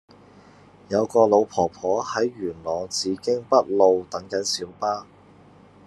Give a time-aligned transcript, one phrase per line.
[0.89, 5.05] 有個老婆婆喺元朗紫荊北路等緊小巴